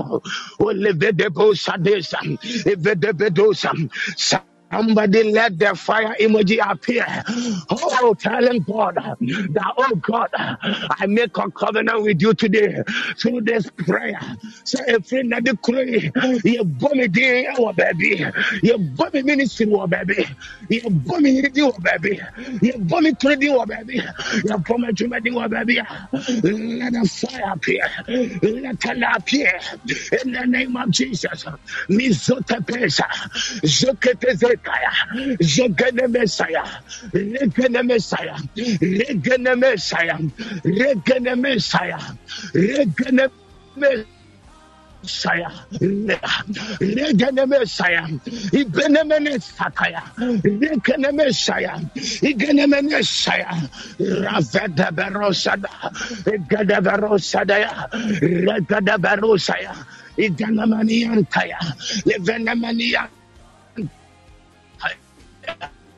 [0.60, 7.06] Olivedebosha, Desam, Evedebedosa, Somebody let the fire emoji appear.
[7.70, 12.76] Oh, telling God that, oh God, I make a covenant with you today
[13.20, 14.20] through this prayer.
[14.64, 16.10] So if you not decree,
[16.44, 18.24] you bomb it, oh baby,
[18.62, 20.26] you bomb it ministry, oh baby,
[20.68, 22.20] you bomb it, oh baby,
[22.62, 24.02] you bomb it, oh baby,
[24.44, 25.80] you bomb it, oh baby.
[26.42, 29.60] Let the fire appear, let it appear
[30.24, 31.44] in the name of Jesus.
[31.90, 33.04] Mizotepesa,
[34.60, 34.92] Zoketezekaya,
[35.40, 36.64] Zogene Messiah,
[37.12, 38.36] Regene Messiah,
[38.80, 40.18] Regene Messiah,
[40.64, 42.00] Regene Messiah,
[42.54, 43.30] Regene
[43.76, 45.50] Messiah,
[46.80, 48.06] Regene Messiah,
[48.52, 51.78] Ibenemene Sakaya, Regene Messiah,
[52.22, 53.56] Igene Messiah,
[53.98, 55.70] Raveda Berosada,
[56.48, 57.88] Gada Berosada,
[58.20, 59.74] Regada Berosaya,
[60.18, 61.58] Iganamaniantaya,
[62.04, 63.08] Levenamania.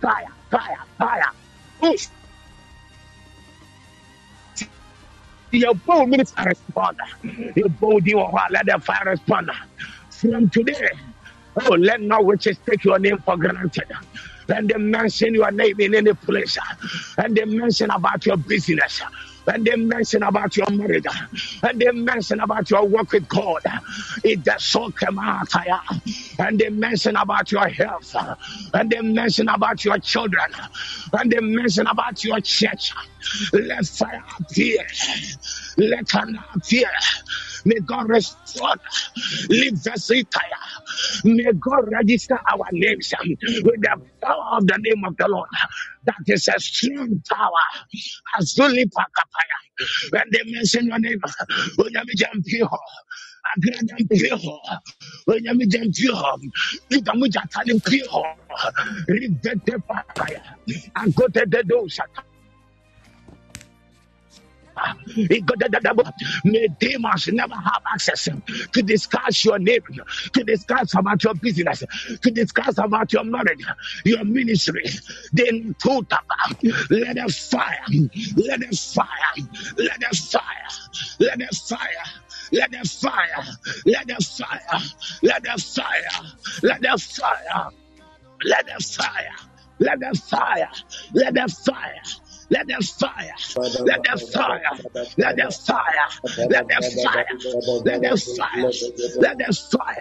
[0.00, 1.32] Fire, fire, fire.
[1.84, 2.17] Oof.
[5.52, 6.98] Your bold minister respond.
[7.56, 7.68] Your
[8.04, 9.50] you are let the fire respond.
[10.10, 10.90] From today,
[11.62, 13.86] oh, let no witches take your name for granted.
[14.48, 16.58] And they mention your name in any place.
[17.18, 19.02] And they mention about your business.
[19.48, 21.06] And they mention about your marriage.
[21.64, 23.62] And they mention about your work with God.
[24.24, 25.48] It does so come out.
[26.40, 28.14] And they mention about your health.
[28.74, 30.46] And they mention about your children.
[31.14, 32.92] And they mention about your church.
[33.52, 34.84] Let fire appear.
[35.78, 36.90] Let fire appear.
[37.66, 38.74] May God restore.
[39.50, 40.60] Live Vesitaya.
[41.24, 43.28] May God register our names um,
[43.64, 45.48] with the power of the name of the Lord.
[46.04, 47.66] That is a strong tower.
[48.40, 49.58] Azuli Pakapaya.
[50.12, 51.20] When they mention your name,
[51.76, 52.68] when you jump here,
[53.56, 54.32] agrada mpie
[66.44, 68.28] May demons never have access
[68.72, 69.80] to discuss your name,
[70.34, 71.84] to discuss about your business,
[72.22, 73.64] to discuss about your marriage,
[74.04, 74.84] your ministry.
[75.32, 76.10] Then put
[76.90, 77.78] let the fire,
[78.36, 79.44] let the fire,
[79.78, 80.42] let the fire,
[81.20, 82.06] let the fire.
[82.52, 83.44] Let the fire,
[83.86, 84.80] let the fire,
[85.22, 86.10] let the fire,
[86.62, 87.70] let the fire,
[88.44, 89.36] let the fire,
[89.80, 90.70] let the fire,
[91.14, 92.02] let the fire,
[92.50, 93.34] let the fire,
[93.84, 94.62] let the fire,
[95.18, 96.08] let the fire,
[96.48, 97.26] let the fire,
[97.84, 98.70] let the fire,
[99.16, 99.96] let the fire,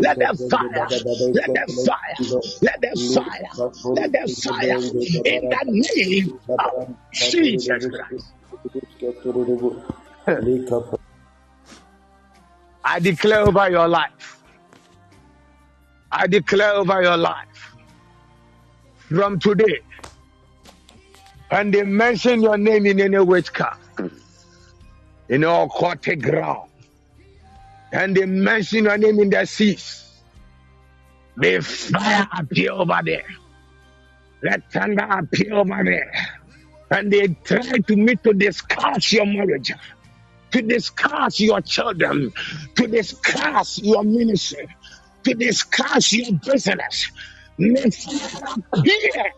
[0.00, 0.88] let the fire,
[1.32, 2.16] let the fire,
[2.62, 3.48] let the fire,
[3.94, 4.78] let the fire,
[5.24, 5.64] in the
[5.96, 8.26] name of Jesus Christ.
[12.84, 14.42] I declare over your life.
[16.10, 17.76] I declare over your life.
[19.08, 19.80] From today,
[21.54, 25.32] and they mention your name in any witchcraft, mm-hmm.
[25.32, 26.68] in all quarter ground,
[27.92, 30.20] and they mention your name in the seas,
[31.36, 33.24] may fire appear over there.
[34.42, 36.12] Let thunder appear over there.
[36.90, 39.72] And they try to meet to discuss your marriage,
[40.50, 42.32] to discuss your children,
[42.74, 44.68] to discuss your ministry,
[45.22, 47.10] to discuss your business.
[47.58, 49.32] May fire appear.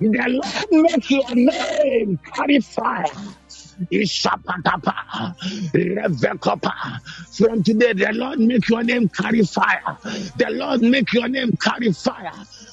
[0.00, 3.04] The Lord make your name carry fire.
[3.92, 4.94] Ishapatapa.
[5.74, 6.72] Revekopa.
[7.36, 9.98] From today, the Lord make your name carry fire.
[10.36, 12.32] The Lord make your name carry fire.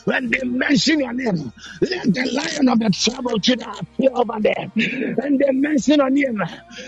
[0.09, 4.39] When they mention your name, let the lion of the tribe of Judah appear over
[4.39, 4.71] there.
[5.15, 6.41] When they mention your name,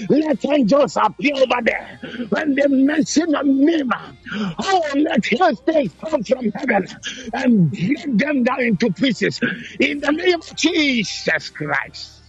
[0.10, 2.00] let angels appear over there.
[2.30, 3.92] When they mention your name,
[4.34, 6.88] oh, let hailstones come from heaven
[7.34, 9.40] and break them down into pieces.
[9.80, 12.22] In the name of Jesus Christ.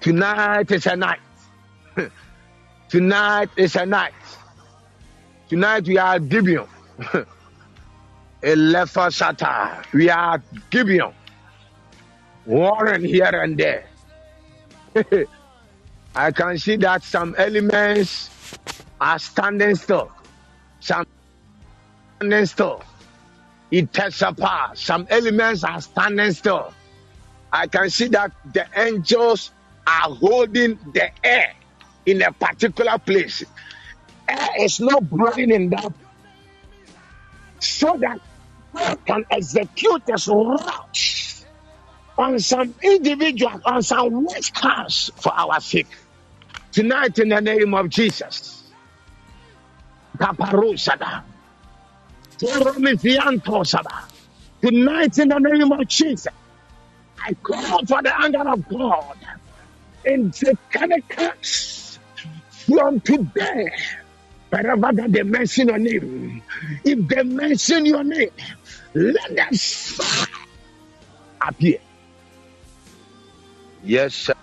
[0.00, 1.18] Tonight is a night.
[2.88, 4.14] Tonight is a night.
[5.50, 6.66] Tonight we are Gibeon.
[8.42, 9.84] Elefa Sata.
[9.92, 11.12] We are Gibeon.
[12.46, 13.84] Warring here and there.
[16.16, 18.30] I can see that some elements
[18.98, 20.10] are standing still.
[20.80, 21.04] Some
[22.16, 22.82] standing still.
[23.70, 24.78] It takes apart.
[24.78, 26.72] Some elements are standing still.
[27.52, 29.50] I can see that the angels
[29.86, 31.52] are holding the air
[32.06, 33.44] in a particular place.
[34.28, 35.92] Air is not blowing in that
[37.60, 38.18] so that
[38.74, 41.46] God can execute his wrath
[42.18, 45.88] on some individual, on some witchcrafts for our sake.
[46.72, 48.72] Tonight, in the name of Jesus.
[54.62, 56.26] Tonight, in the name of Jesus,
[57.24, 59.16] I call for the anger of God
[60.04, 61.87] in satanic curse
[62.68, 63.72] from today.
[64.50, 66.42] Wherever that they mention your name,
[66.84, 68.30] if they mention your name,
[68.94, 69.52] let them
[71.48, 71.78] appear.
[73.84, 74.34] Yes, sir.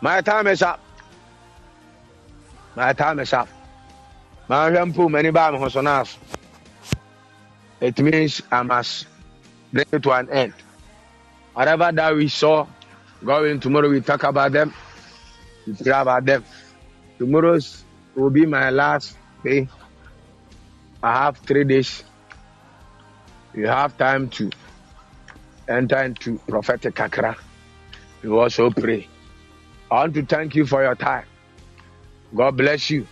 [0.00, 0.80] My time is up.
[2.74, 3.48] My time is up.
[4.50, 6.04] mahwɛ mpo many me ho so
[7.80, 9.06] it means i must
[9.72, 10.52] bring it to an end
[11.54, 12.66] whatever that we saw
[13.24, 14.74] going tomorrow we talk about them
[15.66, 16.44] we pray about them.
[17.18, 17.84] Tomorrow's
[18.14, 19.68] will be my last day.
[21.02, 22.04] I have three days.
[23.54, 24.50] You have time to
[25.68, 27.36] enter into prophetic kakra
[28.22, 29.06] you also pray.
[29.90, 31.24] I want to thank you for your time.
[32.34, 33.06] God bless you.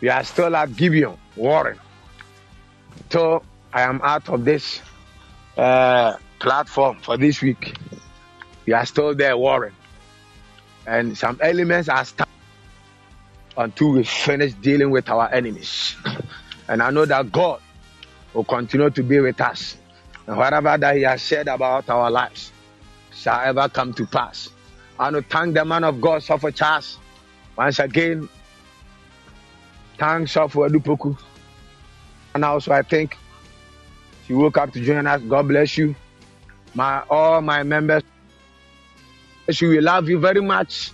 [0.00, 1.78] We are still at Gibeon, Warren.
[3.10, 3.42] So
[3.72, 4.80] I am out of this
[5.56, 7.76] uh, platform for this week.
[8.66, 9.74] We are still there, Warren.
[10.86, 12.28] And some elements are stuck
[13.56, 15.96] until we finish dealing with our enemies.
[16.68, 17.60] And I know that God
[18.34, 19.76] will continue to be with us.
[20.26, 22.50] And whatever that He has said about our lives
[23.14, 24.50] shall ever come to pass.
[24.98, 26.98] I want to thank the man of God, Suffer Charles,
[27.56, 28.28] once again
[29.98, 31.16] Thanks for Adupoku.
[32.34, 33.16] And also, I think
[34.28, 35.22] you woke up to join us.
[35.22, 35.94] God bless you.
[36.74, 38.02] My all my members.
[39.60, 40.92] We love you very much.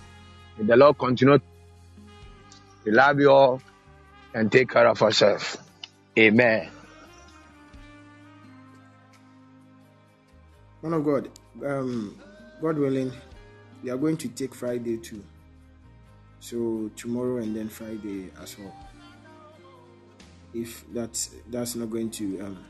[0.57, 1.37] May the Lord continue.
[1.37, 3.61] to love you all
[4.33, 5.57] and take care of herself.
[6.17, 6.69] Amen.
[10.81, 11.29] Man of God,
[11.65, 12.19] um,
[12.61, 13.11] God willing,
[13.83, 15.23] we are going to take Friday too.
[16.39, 18.73] So tomorrow and then Friday as well
[20.53, 22.63] if that's that's not going to um,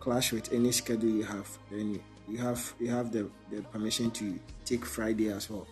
[0.00, 4.38] clash with any schedule you have, then you have you have the, the permission to
[4.64, 5.66] take Friday as well.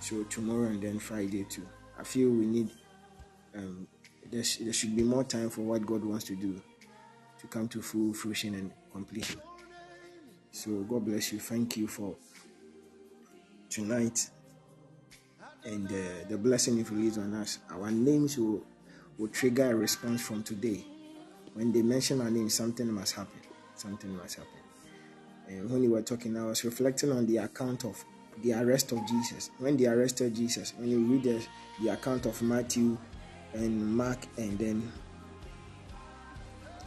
[0.00, 1.66] So tomorrow and then Friday too.
[1.98, 2.70] I feel we need
[3.54, 3.86] um,
[4.30, 6.60] there, sh- there should be more time for what God wants to do
[7.38, 9.40] to come to full fruition and completion.
[10.50, 11.38] So God bless you.
[11.38, 12.16] Thank you for
[13.70, 14.28] tonight
[15.64, 17.58] and uh, the blessing you've released on us.
[17.70, 18.62] Our names will
[19.18, 20.84] will trigger a response from today.
[21.54, 23.38] When they mention my name, something must happen.
[23.74, 24.50] Something must happen.
[25.58, 28.02] And when you were talking, I was reflecting on the account of
[28.42, 29.50] the arrest of Jesus.
[29.58, 31.46] When they arrested Jesus, when you read the,
[31.82, 32.96] the account of Matthew
[33.52, 34.92] and Mark, and then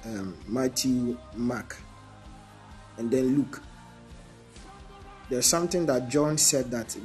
[0.05, 1.77] um, Matthew, Mark,
[2.97, 3.61] and then Luke,
[5.29, 6.95] there's something that John said that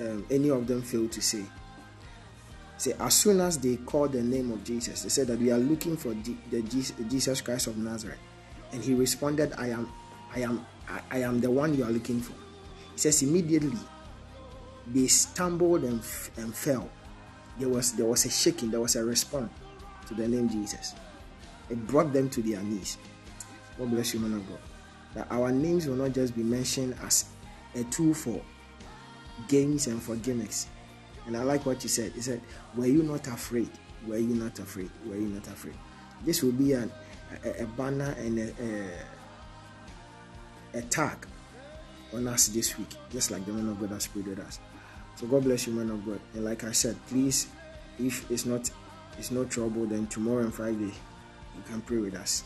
[0.00, 1.42] um, any of them failed to say.
[2.78, 5.58] Say, as soon as they called the name of Jesus, they said that we are
[5.58, 8.18] looking for the, the Jesus Christ of Nazareth.
[8.72, 9.90] And he responded, I am,
[10.34, 10.66] I am,
[11.10, 12.34] I, am the one you are looking for.
[12.92, 13.78] He says immediately
[14.86, 16.02] they stumbled and,
[16.36, 16.88] and fell.
[17.58, 19.50] There was there was a shaking, there was a response
[20.08, 20.94] to the name Jesus.
[21.68, 22.98] It brought them to their knees.
[23.78, 24.58] God bless you, man of God.
[25.14, 27.26] That our names will not just be mentioned as
[27.74, 28.40] a tool for
[29.48, 30.68] games and for gimmicks,
[31.26, 32.12] and I like what you said.
[32.12, 32.40] He said,
[32.76, 33.70] Were you not afraid?
[34.06, 34.90] Were you not afraid?
[35.06, 35.74] Were you not afraid?
[36.24, 36.90] This will be an,
[37.44, 38.90] a, a banner and a,
[40.76, 41.26] a, tag
[42.14, 44.60] on us this week, just like the man of God has prayed with us.
[45.16, 46.20] So God bless you, man of God.
[46.34, 47.48] And like I said, please,
[47.98, 48.70] if it's not
[49.18, 50.92] it's no trouble, then tomorrow and Friday
[51.54, 52.42] you can pray with us.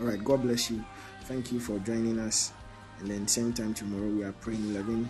[0.00, 0.22] All right.
[0.22, 0.84] God bless you.
[1.24, 2.52] Thank you for joining us.
[3.00, 5.08] And then same time tomorrow we are praying 11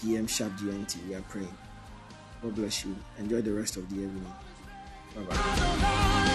[0.00, 0.26] p.m.
[0.26, 1.06] sharp GMT.
[1.08, 1.56] We are praying.
[2.42, 2.96] God bless you.
[3.18, 4.32] Enjoy the rest of the evening.
[5.14, 6.34] Bye bye.